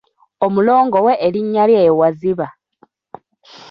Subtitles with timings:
[0.45, 2.47] Omulongo we erinnya lye ye Waziba.